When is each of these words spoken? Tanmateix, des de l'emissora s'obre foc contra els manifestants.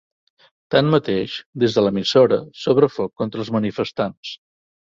Tanmateix, 0.75 1.35
des 1.65 1.77
de 1.77 1.83
l'emissora 1.87 2.41
s'obre 2.63 2.93
foc 2.97 3.15
contra 3.23 3.45
els 3.45 3.53
manifestants. 3.61 4.35